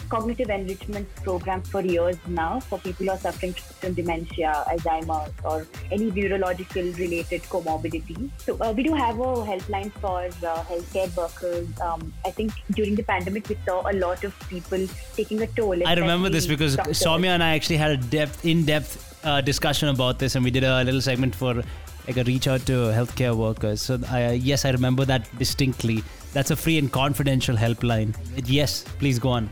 cognitive 0.10 0.50
enrichment 0.50 1.08
programs 1.16 1.70
for 1.70 1.82
years 1.82 2.18
now 2.28 2.60
for 2.60 2.80
people 2.80 3.06
who 3.06 3.12
are 3.12 3.18
suffering 3.18 3.54
from 3.54 3.94
dementia, 3.94 4.64
Alzheimer's, 4.68 5.34
or 5.44 5.68
any 5.92 6.10
neurological 6.12 6.84
related 6.94 7.44
comorbidity. 7.44 8.30
So 8.38 8.58
uh, 8.62 8.72
we 8.72 8.84
do 8.84 8.94
have 8.94 9.20
a 9.20 9.34
helpline 9.52 9.92
for 9.94 10.20
uh, 10.48 10.64
healthcare 10.64 11.16
workers. 11.16 11.68
Um, 11.82 12.14
I 12.26 12.32
think 12.32 12.54
during 12.72 12.96
the 12.96 13.04
pandemic 13.04 13.50
we 13.50 13.58
saw 13.66 13.90
a 13.90 13.94
lot 13.94 14.24
of 14.24 14.38
people 14.50 14.88
taking 15.16 15.42
a 15.42 15.48
toll. 15.48 15.86
I 15.86 15.94
remember 15.94 16.30
this 16.30 16.48
because 16.48 16.78
doctors. 16.78 17.00
Soumya 17.00 17.30
and 17.30 17.44
I 17.44 17.56
actually 17.56 17.78
had 17.78 17.92
a 17.92 17.98
depth, 17.98 18.46
in-depth 18.46 19.26
uh, 19.26 19.42
discussion 19.42 19.90
about 19.90 20.20
this, 20.20 20.36
and 20.36 20.44
we 20.44 20.52
did 20.52 20.64
a 20.64 20.84
little 20.84 21.02
segment 21.02 21.36
for 21.36 21.64
like 22.08 22.18
a 22.18 22.24
reach 22.24 22.48
out 22.48 22.66
to 22.66 22.74
healthcare 22.98 23.36
workers. 23.36 23.82
So 23.82 24.00
I, 24.10 24.34
yes, 24.34 24.66
I 24.66 24.72
remember 24.72 25.06
that 25.06 25.28
distinctly. 25.38 26.04
That's 26.34 26.52
a 26.52 26.56
free 26.56 26.78
and 26.78 26.92
confidential 26.92 27.56
helpline. 27.56 28.16
Yes, 28.46 28.84
please 29.00 29.20
go 29.20 29.30
on. 29.30 29.50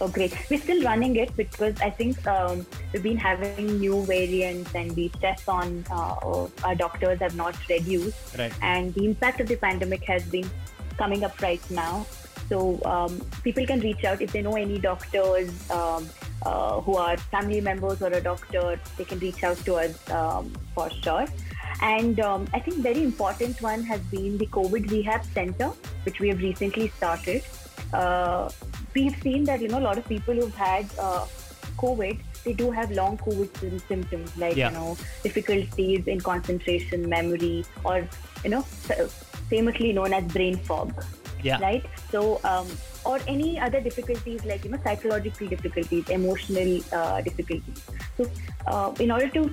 Oh, 0.00 0.06
great. 0.06 0.32
We're 0.48 0.60
still 0.60 0.82
running 0.84 1.16
it 1.16 1.36
because 1.36 1.80
I 1.80 1.90
think 1.90 2.24
um, 2.26 2.64
we've 2.92 3.02
been 3.02 3.16
having 3.16 3.80
new 3.80 4.04
variants 4.04 4.72
and 4.74 4.94
the 4.94 5.10
stress 5.16 5.48
on 5.48 5.84
uh, 5.90 6.46
our 6.64 6.74
doctors 6.76 7.18
have 7.18 7.34
not 7.34 7.56
reduced. 7.68 8.38
Right. 8.38 8.52
And 8.62 8.94
the 8.94 9.04
impact 9.04 9.40
of 9.40 9.48
the 9.48 9.56
pandemic 9.56 10.04
has 10.04 10.22
been 10.24 10.48
coming 10.96 11.24
up 11.24 11.40
right 11.42 11.60
now. 11.70 12.06
So 12.48 12.80
um, 12.84 13.20
people 13.42 13.66
can 13.66 13.80
reach 13.80 14.04
out 14.04 14.22
if 14.22 14.32
they 14.32 14.40
know 14.40 14.54
any 14.54 14.78
doctors 14.78 15.70
um, 15.70 16.08
uh, 16.46 16.80
who 16.80 16.96
are 16.96 17.16
family 17.16 17.60
members 17.60 18.00
or 18.00 18.08
a 18.08 18.20
doctor. 18.20 18.80
They 18.96 19.04
can 19.04 19.18
reach 19.18 19.42
out 19.42 19.58
to 19.58 19.74
us 19.74 20.10
um, 20.10 20.52
for 20.74 20.88
sure. 20.90 21.26
And 21.80 22.18
um, 22.20 22.46
I 22.52 22.58
think 22.60 22.78
very 22.78 23.02
important 23.02 23.60
one 23.62 23.82
has 23.84 24.00
been 24.02 24.36
the 24.38 24.46
COVID 24.46 24.90
Rehab 24.90 25.24
Center, 25.24 25.68
which 26.04 26.18
we 26.20 26.28
have 26.28 26.38
recently 26.38 26.88
started. 26.88 27.42
Uh, 27.92 28.50
we've 28.94 29.16
seen 29.22 29.44
that 29.44 29.60
you 29.60 29.68
know 29.68 29.78
a 29.78 29.86
lot 29.88 29.96
of 29.98 30.06
people 30.08 30.34
who've 30.34 30.54
had 30.54 30.86
uh, 30.98 31.24
COVID, 31.76 32.18
they 32.44 32.52
do 32.52 32.70
have 32.70 32.90
long 32.90 33.16
COVID 33.18 33.86
symptoms 33.86 34.36
like 34.36 34.56
Yeah. 34.56 34.70
you 34.70 34.74
know 34.74 34.96
difficulties 35.22 36.06
in 36.06 36.20
concentration, 36.20 37.08
memory, 37.08 37.64
or 37.84 38.06
you 38.44 38.50
know 38.50 38.62
famously 39.48 39.92
known 39.92 40.12
as 40.12 40.24
brain 40.24 40.56
fog 40.56 40.92
Yeah. 41.42 41.60
right? 41.60 41.84
So, 42.10 42.40
um, 42.44 42.66
or 43.04 43.20
any 43.28 43.58
other 43.60 43.80
difficulties 43.80 44.44
like 44.44 44.64
you 44.64 44.70
know 44.72 44.78
psychological 44.82 45.46
difficulties, 45.46 46.08
emotional 46.10 46.80
uh, 46.92 47.20
difficulties. 47.22 47.82
So, 48.16 48.26
uh, 48.66 48.92
in 48.98 49.10
order 49.12 49.28
to 49.28 49.50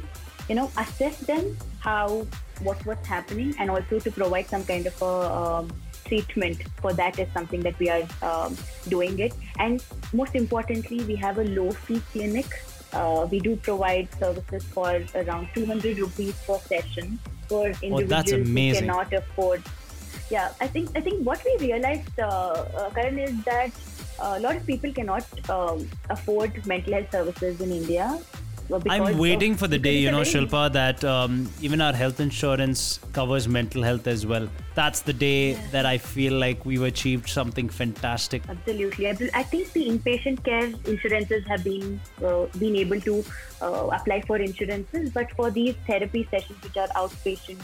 you 0.50 0.55
know 0.55 0.72
assess 0.77 1.20
them, 1.20 1.55
how 1.86 2.25
what 2.68 2.86
what's 2.89 3.08
happening, 3.08 3.56
and 3.60 3.70
also 3.70 4.00
to 4.00 4.12
provide 4.20 4.48
some 4.48 4.63
kind 4.65 4.88
of 4.92 5.01
a 5.01 5.13
um, 5.39 5.72
treatment 6.06 6.63
for 6.82 6.94
that 6.94 7.20
is 7.20 7.27
something 7.34 7.62
that 7.68 7.77
we 7.80 7.89
are 7.89 8.04
um, 8.30 8.58
doing 8.89 9.20
it. 9.20 9.34
And 9.60 9.84
most 10.13 10.36
importantly, 10.36 11.04
we 11.12 11.15
have 11.25 11.38
a 11.38 11.46
low 11.60 11.72
fee 11.72 12.01
clinic. 12.12 12.60
Uh, 12.94 13.27
we 13.30 13.39
do 13.39 13.56
provide 13.58 14.08
services 14.20 14.63
for 14.63 14.92
around 15.15 15.50
200 15.54 16.00
rupees 16.00 16.36
per 16.48 16.60
session 16.60 17.20
for 17.48 17.68
individuals 17.82 18.32
Oh, 18.34 18.38
who 18.38 18.74
cannot 18.74 19.13
afford 19.13 19.63
yeah 20.30 20.51
i 20.60 20.68
think 20.68 20.89
i 20.96 21.01
think 21.01 21.25
what 21.25 21.44
we 21.46 21.56
realized 21.68 22.20
uh, 22.20 22.65
uh, 22.80 22.89
Karan, 22.92 23.20
is 23.20 23.44
that 23.44 23.72
a 24.20 24.39
lot 24.39 24.56
of 24.56 24.65
people 24.65 24.92
cannot 24.92 25.25
um, 25.50 25.88
afford 26.10 26.65
mental 26.65 26.94
health 26.94 27.12
services 27.12 27.62
in 27.62 27.72
india 27.72 28.20
I'm 28.72 29.17
waiting 29.17 29.55
for 29.55 29.67
the 29.67 29.77
day, 29.77 29.98
you 29.98 30.12
know, 30.12 30.22
Shilpa, 30.22 30.72
that 30.74 31.03
um, 31.03 31.50
even 31.62 31.81
our 31.81 31.93
health 31.93 32.19
insurance 32.19 33.00
covers 33.13 33.48
mental 33.48 33.84
health 33.84 34.07
as 34.07 34.25
well. 34.25 34.48
That's 34.74 35.01
the 35.01 35.13
day 35.13 35.53
that 35.72 35.86
I 35.86 35.98
feel 35.98 36.34
like 36.34 36.65
we've 36.65 36.81
achieved 36.81 37.29
something 37.29 37.69
fantastic. 37.69 38.43
Absolutely. 38.50 39.07
I 39.07 39.12
I 39.34 39.43
think 39.43 39.72
the 39.74 39.88
inpatient 39.89 40.43
care 40.43 40.72
insurances 40.86 41.45
have 41.48 41.63
been 41.63 42.00
uh, 42.24 42.45
been 42.57 42.75
able 42.75 43.00
to 43.01 43.24
uh, 43.62 43.88
apply 43.93 44.22
for 44.22 44.38
insurances, 44.38 45.10
but 45.12 45.31
for 45.31 45.51
these 45.51 45.75
therapy 45.88 46.27
sessions, 46.31 46.62
which 46.63 46.77
are 46.77 46.88
outpatient 46.89 47.60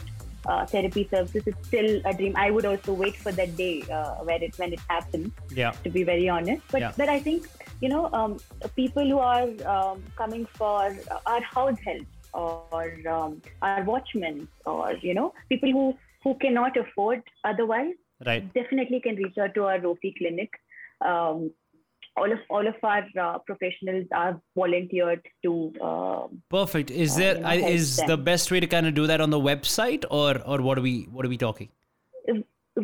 uh, 0.45 0.65
therapy 0.65 1.07
services, 1.11 1.43
it's 1.45 1.67
still 1.67 2.01
a 2.05 2.13
dream. 2.13 2.33
I 2.35 2.51
would 2.51 2.65
also 2.65 2.93
wait 2.93 3.15
for 3.15 3.31
that 3.31 3.55
day 3.57 3.83
uh, 3.91 4.15
where 4.29 4.41
it 4.41 4.57
when 4.57 4.73
it 4.73 4.79
happens. 4.89 5.31
Yeah. 5.53 5.71
To 5.83 5.89
be 5.89 6.03
very 6.03 6.29
honest, 6.29 6.63
but 6.71 6.81
Yeah. 6.81 6.93
but 6.97 7.09
I 7.09 7.19
think 7.19 7.47
you 7.81 7.89
know 7.89 8.03
um, 8.19 8.37
people 8.75 9.07
who 9.13 9.19
are 9.19 9.47
um, 9.75 10.03
coming 10.21 10.45
for 10.57 10.95
our 11.25 11.41
house 11.41 11.79
help 11.85 12.07
or 12.33 12.89
um, 13.15 13.41
our 13.61 13.83
watchmen 13.83 14.47
or 14.65 14.93
you 15.01 15.13
know 15.13 15.33
people 15.49 15.71
who 15.71 15.85
who 16.23 16.35
cannot 16.45 16.77
afford 16.85 17.21
otherwise 17.43 17.93
Right. 18.25 18.43
definitely 18.53 18.99
can 19.05 19.15
reach 19.15 19.37
out 19.43 19.55
to 19.55 19.63
our 19.65 19.79
low 19.83 19.95
fee 19.99 20.13
clinic. 20.15 20.51
Um, 21.03 21.49
all 22.17 22.31
of 22.31 22.39
all 22.51 22.67
of 22.71 22.75
our 22.83 23.03
uh, 23.19 23.39
professionals 23.39 24.05
are 24.13 24.39
volunteered 24.55 25.23
to. 25.45 25.53
Um, 25.89 26.43
Perfect. 26.49 26.91
Is 26.91 27.15
Uh, 27.15 27.19
there 27.21 27.35
you 27.37 27.41
know, 27.41 27.49
I 27.53 27.57
help 27.61 27.71
is 27.77 27.97
them. 27.97 28.07
the 28.13 28.17
best 28.17 28.51
way 28.51 28.59
to 28.59 28.67
kind 28.67 28.85
of 28.85 28.93
do 28.93 29.07
that 29.07 29.21
on 29.25 29.31
the 29.31 29.39
website 29.39 30.05
or 30.11 30.29
or 30.45 30.61
what 30.61 30.77
are 30.77 30.85
we 30.89 30.93
what 31.17 31.25
are 31.25 31.29
we 31.29 31.39
talking? 31.47 31.69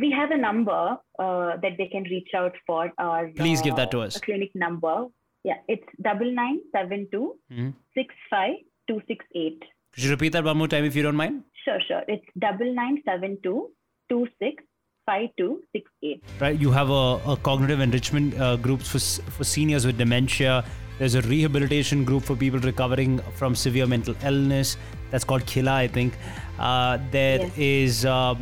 We 0.03 0.11
have 0.11 0.31
a 0.31 0.37
number 0.37 0.97
uh, 1.19 1.57
that 1.63 1.73
they 1.77 1.87
can 1.87 2.03
reach 2.03 2.29
out 2.35 2.53
for 2.65 2.91
our. 2.97 3.27
Please 3.35 3.61
give 3.61 3.75
that 3.75 3.91
to 3.91 4.01
uh, 4.01 4.05
us. 4.07 4.19
Clinic 4.19 4.51
number. 4.55 4.95
Yeah, 5.43 5.59
it's 5.67 5.87
double 6.01 6.31
nine 6.39 6.59
seven 6.75 7.07
two 7.11 7.25
Mhm. 7.51 7.73
six 7.97 8.13
five 8.29 8.55
two 8.87 9.01
six 9.11 9.25
eight. 9.35 9.61
Could 9.93 10.03
you 10.03 10.11
repeat 10.11 10.33
that 10.33 10.43
one 10.43 10.57
more 10.57 10.67
time 10.67 10.85
if 10.85 10.95
you 10.95 11.03
don't 11.03 11.15
mind? 11.15 11.43
Sure, 11.65 11.79
sure. 11.87 12.03
It's 12.07 12.25
double 12.47 12.73
nine 12.73 12.97
seven 13.05 13.37
two 13.43 13.69
two 14.09 14.27
six 14.41 14.63
five 15.05 15.29
two 15.37 15.61
six 15.75 15.89
eight. 16.03 16.23
right? 16.41 16.59
You 16.65 16.71
have 16.71 16.89
a, 16.89 17.05
a 17.33 17.37
cognitive 17.47 17.79
enrichment 17.79 18.37
uh, 18.39 18.55
groups 18.57 18.91
for 18.95 18.99
for 19.37 19.43
seniors 19.53 19.85
with 19.91 19.97
dementia. 20.03 20.57
There's 20.99 21.15
a 21.15 21.21
rehabilitation 21.21 22.03
group 22.03 22.23
for 22.23 22.35
people 22.43 22.59
recovering 22.67 23.17
from 23.39 23.55
severe 23.63 23.85
mental 23.95 24.15
illness. 24.29 24.75
That's 25.11 25.23
called 25.31 25.45
Khila, 25.45 25.71
I 25.71 25.87
think. 25.87 26.15
Uh, 26.59 26.97
there 27.11 27.39
Yes. 27.41 27.57
is 27.57 28.05
uh, 28.05 28.35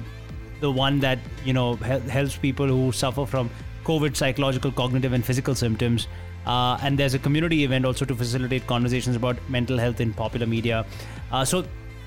the 0.65 0.71
one 0.71 0.99
that 1.05 1.19
you 1.49 1.53
know 1.53 1.67
hel- 1.91 2.11
helps 2.17 2.37
people 2.45 2.75
who 2.75 2.91
suffer 2.91 3.25
from 3.33 3.49
COVID, 3.89 4.21
psychological, 4.21 4.71
cognitive, 4.83 5.13
and 5.13 5.31
physical 5.31 5.55
symptoms. 5.63 6.07
Uh, 6.45 6.77
and 6.83 6.99
there's 7.01 7.15
a 7.15 7.19
community 7.19 7.63
event 7.63 7.85
also 7.85 8.05
to 8.05 8.15
facilitate 8.15 8.67
conversations 8.67 9.15
about 9.21 9.37
mental 9.49 9.77
health 9.83 10.01
in 10.05 10.13
popular 10.13 10.45
media. 10.45 10.85
Uh, 11.31 11.43
so 11.43 11.63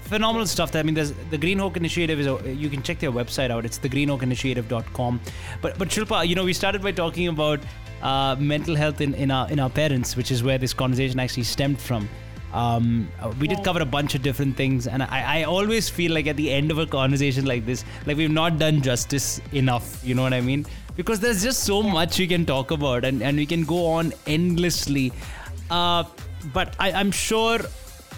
phenomenal 0.09 0.47
stuff. 0.47 0.75
I 0.75 0.83
mean, 0.83 0.95
there's 0.95 1.12
the 1.31 1.38
Green 1.38 1.61
Oak 1.61 1.77
Initiative 1.77 2.21
is. 2.21 2.27
A, 2.27 2.55
you 2.55 2.71
can 2.75 2.83
check 2.83 2.99
their 2.99 3.12
website 3.12 3.50
out. 3.57 3.65
It's 3.65 3.79
thegreenoakinitiative.com. 3.79 5.21
But 5.61 5.79
but 5.79 5.88
Shilpa, 5.88 6.27
you 6.27 6.35
know, 6.35 6.45
we 6.45 6.53
started 6.53 6.83
by 6.83 6.93
talking 6.93 7.29
about 7.29 7.61
uh, 8.03 8.37
mental 8.38 8.77
health 8.85 9.00
in, 9.00 9.15
in 9.15 9.31
our 9.31 9.50
in 9.50 9.61
our 9.61 9.71
parents, 9.71 10.17
which 10.17 10.31
is 10.31 10.43
where 10.43 10.59
this 10.59 10.73
conversation 10.85 11.21
actually 11.27 11.45
stemmed 11.45 11.81
from. 11.81 12.09
Um, 12.52 13.09
uh, 13.21 13.33
we 13.38 13.47
did 13.47 13.62
cover 13.62 13.83
a 13.83 13.87
bunch 13.87 14.14
of 14.14 14.23
different 14.23 14.57
things, 14.57 14.87
and 14.87 15.02
I, 15.02 15.40
I 15.40 15.43
always 15.45 15.88
feel 15.88 16.12
like 16.12 16.26
at 16.26 16.37
the 16.37 16.50
end 16.50 16.71
of 16.71 16.78
a 16.78 16.87
conversation 16.87 17.45
like 17.45 17.67
this, 17.67 17.85
like 18.07 18.17
we've 18.17 18.31
not 18.31 18.59
done 18.59 18.81
justice 18.81 19.40
enough. 19.52 20.02
You 20.02 20.14
know 20.14 20.23
what 20.23 20.33
I 20.33 20.40
mean? 20.40 20.64
Because 20.97 21.21
there's 21.21 21.43
just 21.43 21.64
so 21.64 21.83
much 21.83 22.19
we 22.19 22.26
can 22.26 22.47
talk 22.47 22.71
about, 22.71 23.05
and, 23.05 23.23
and 23.23 23.37
we 23.37 23.47
can 23.47 23.64
go 23.64 23.87
on 23.87 24.12
endlessly. 24.26 25.12
Uh, 25.71 26.05
but 26.52 26.75
I, 26.78 26.93
I'm 26.93 27.11
sure, 27.11 27.61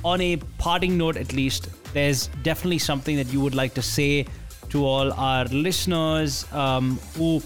on 0.05 0.21
a 0.21 0.37
parting 0.59 0.97
note 0.97 1.17
at 1.17 1.33
least, 1.33 1.69
there's 1.93 2.29
definitely 2.43 2.79
something 2.79 3.17
that 3.17 3.33
you 3.33 3.41
would 3.41 3.55
like 3.55 3.75
to 3.75 3.83
say 3.83 4.27
to 4.69 4.87
all 4.87 5.13
our 5.15 5.45
listeners 5.47 6.51
um, 6.53 7.01
who, 7.17 7.43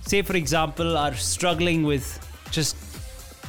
say, 0.00 0.22
for 0.22 0.36
example, 0.36 0.96
are 0.96 1.14
struggling 1.14 1.82
with 1.82 2.18
just 2.50 2.76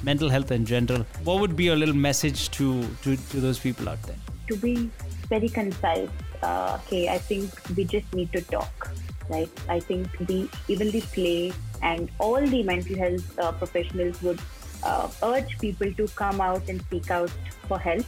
mental 0.05 0.29
health 0.29 0.51
in 0.51 0.65
general. 0.65 1.05
What 1.23 1.39
would 1.41 1.55
be 1.55 1.65
your 1.65 1.75
little 1.75 1.95
message 1.95 2.49
to, 2.51 2.67
to, 3.03 3.17
to 3.17 3.39
those 3.39 3.59
people 3.59 3.89
out 3.89 4.01
there? 4.03 4.17
to 4.47 4.55
be 4.57 4.91
very 5.27 5.49
concise, 5.49 6.09
uh, 6.43 6.77
okay, 6.85 7.09
I 7.09 7.17
think 7.17 7.49
we 7.75 7.83
just 7.83 8.13
need 8.13 8.31
to 8.33 8.41
talk, 8.41 8.91
right? 9.27 9.49
I 9.67 9.79
think 9.79 10.07
the 10.27 10.47
even 10.67 10.91
the 10.91 11.01
play 11.01 11.51
and 11.81 12.11
all 12.19 12.45
the 12.45 12.61
mental 12.61 12.95
health 12.95 13.39
uh, 13.39 13.51
professionals 13.53 14.21
would 14.21 14.39
uh, 14.83 15.09
urge 15.23 15.57
people 15.57 15.91
to 15.93 16.07
come 16.09 16.39
out 16.39 16.69
and 16.69 16.83
seek 16.91 17.09
out 17.09 17.31
for 17.67 17.79
help. 17.79 18.05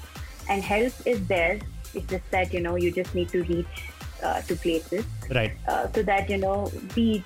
And 0.48 0.62
help 0.62 0.94
is 1.08 1.26
there. 1.28 1.60
It's 1.96 2.06
just 2.06 2.30
that 2.30 2.54
you 2.54 2.62
know 2.62 2.76
you 2.76 2.92
just 2.92 3.16
need 3.16 3.30
to 3.30 3.42
reach 3.46 3.76
uh, 4.22 4.42
to 4.42 4.56
places 4.56 5.06
Right. 5.32 5.58
uh, 5.68 5.88
so 5.92 6.04
that 6.04 6.30
you 6.30 6.38
know 6.38 6.72
we. 6.96 7.24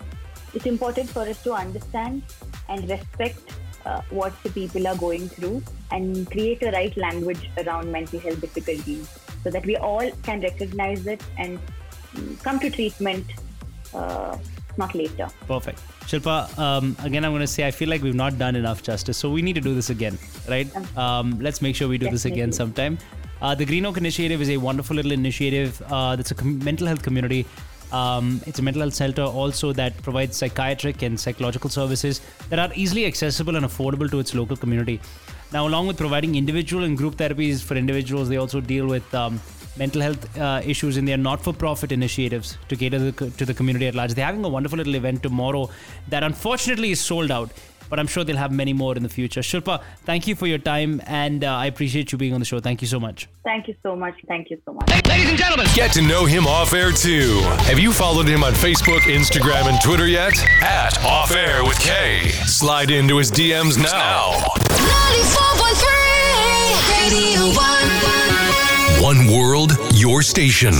It's 0.53 0.65
important 0.65 1.09
for 1.09 1.23
us 1.23 1.43
to 1.43 1.51
understand 1.53 2.23
and 2.69 2.89
respect 2.89 3.51
uh, 3.85 4.01
what 4.09 4.33
the 4.43 4.49
people 4.49 4.87
are 4.87 4.95
going 4.95 5.27
through 5.29 5.61
and 5.91 6.29
create 6.31 6.61
a 6.63 6.71
right 6.71 6.95
language 6.97 7.49
around 7.57 7.91
mental 7.91 8.19
health 8.19 8.41
difficulties 8.41 9.09
so 9.43 9.49
that 9.49 9.65
we 9.65 9.75
all 9.77 10.09
can 10.23 10.41
recognize 10.41 11.07
it 11.07 11.21
and 11.37 11.59
mm, 12.13 12.43
come 12.43 12.59
to 12.59 12.69
treatment 12.69 13.25
uh, 13.93 14.37
not 14.77 14.95
later. 14.95 15.27
Perfect. 15.47 15.79
Shilpa, 16.01 16.57
um, 16.57 16.95
again, 17.03 17.25
I'm 17.25 17.31
going 17.31 17.41
to 17.41 17.47
say 17.47 17.67
I 17.67 17.71
feel 17.71 17.89
like 17.89 18.01
we've 18.01 18.15
not 18.15 18.37
done 18.37 18.55
enough 18.55 18.83
justice, 18.83 19.17
so 19.17 19.29
we 19.29 19.41
need 19.41 19.53
to 19.53 19.61
do 19.61 19.75
this 19.75 19.89
again, 19.89 20.17
right? 20.47 20.67
Um, 20.97 21.39
let's 21.39 21.61
make 21.61 21.75
sure 21.75 21.87
we 21.87 21.97
do 21.97 22.09
this 22.09 22.25
again 22.25 22.51
sometime. 22.51 22.97
Uh, 23.41 23.55
the 23.55 23.65
Green 23.65 23.85
Oak 23.85 23.97
Initiative 23.97 24.41
is 24.41 24.49
a 24.49 24.57
wonderful 24.57 24.95
little 24.95 25.11
initiative 25.11 25.81
uh, 25.89 26.15
that's 26.15 26.31
a 26.31 26.35
com- 26.35 26.63
mental 26.63 26.87
health 26.87 27.01
community 27.01 27.45
Um, 27.91 28.41
it's 28.45 28.59
a 28.59 28.61
mental 28.61 28.81
health 28.81 28.93
center 28.93 29.23
also 29.23 29.73
that 29.73 30.01
provides 30.01 30.37
psychiatric 30.37 31.01
and 31.01 31.19
psychological 31.19 31.69
services 31.69 32.21
that 32.49 32.59
are 32.59 32.71
easily 32.73 33.05
accessible 33.05 33.55
and 33.55 33.65
affordable 33.65 34.09
to 34.11 34.19
its 34.19 34.33
local 34.33 34.55
community. 34.55 35.01
Now, 35.51 35.67
along 35.67 35.87
with 35.87 35.97
providing 35.97 36.35
individual 36.35 36.85
and 36.85 36.97
group 36.97 37.15
therapies 37.15 37.61
for 37.61 37.75
individuals, 37.75 38.29
they 38.29 38.37
also 38.37 38.61
deal 38.61 38.87
with 38.87 39.13
um, 39.13 39.41
mental 39.77 40.01
health 40.01 40.37
uh, 40.37 40.61
issues 40.63 40.95
in 40.95 41.05
their 41.05 41.17
not-for-profit 41.17 41.91
initiatives 41.91 42.57
to 42.69 42.75
cater 42.77 42.99
the, 42.99 43.29
to 43.31 43.45
the 43.45 43.53
community 43.53 43.87
at 43.87 43.95
large. 43.95 44.13
They're 44.13 44.25
having 44.25 44.45
a 44.45 44.49
wonderful 44.49 44.77
little 44.77 44.95
event 44.95 45.23
tomorrow 45.23 45.69
that 46.07 46.23
unfortunately 46.23 46.91
is 46.91 47.01
sold 47.01 47.31
out, 47.31 47.51
but 47.91 47.99
I'm 47.99 48.07
sure 48.07 48.23
they'll 48.23 48.37
have 48.37 48.51
many 48.51 48.73
more 48.73 48.95
in 48.95 49.03
the 49.03 49.09
future. 49.09 49.41
Shilpa, 49.41 49.83
thank 50.05 50.25
you 50.25 50.33
for 50.33 50.47
your 50.47 50.57
time, 50.57 50.99
and 51.05 51.43
uh, 51.43 51.53
I 51.53 51.67
appreciate 51.67 52.11
you 52.11 52.17
being 52.17 52.33
on 52.33 52.39
the 52.39 52.45
show. 52.45 52.59
Thank 52.59 52.81
you 52.81 52.87
so 52.87 52.99
much. 52.99 53.27
Thank 53.43 53.67
you 53.67 53.75
so 53.83 53.95
much. 53.95 54.15
Thank 54.27 54.49
you 54.49 54.59
so 54.65 54.73
much. 54.73 54.89
Ladies 55.07 55.29
and 55.29 55.37
gentlemen, 55.37 55.67
Get 55.75 55.91
to 55.93 56.01
know 56.01 56.25
him 56.25 56.47
off 56.47 56.73
air 56.73 56.91
too. 56.91 57.41
Have 57.69 57.77
you 57.79 57.91
followed 57.91 58.27
him 58.27 58.43
on 58.43 58.53
Facebook, 58.53 59.01
Instagram, 59.01 59.67
and 59.69 59.79
Twitter 59.81 60.07
yet? 60.07 60.33
At 60.61 60.97
Off 61.03 61.35
Air 61.35 61.63
with 61.63 61.77
K. 61.79 62.29
Slide 62.45 62.89
into 62.91 63.17
his 63.17 63.29
DMs 63.29 63.77
now. 63.77 64.31
94.3 64.31 67.11
Radio 67.11 67.43
1. 69.03 69.03
One 69.03 69.27
world, 69.37 69.73
your 69.93 70.21
station. 70.21 70.73